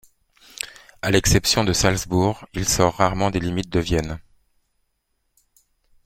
À 1.03 1.11
l'exception 1.11 1.63
de 1.63 1.73
Salzbourg, 1.73 2.47
il 2.55 2.67
sort 2.67 2.95
rarement 2.95 3.29
des 3.29 3.39
limites 3.39 3.69
de 3.69 3.79
Vienne. 3.79 4.19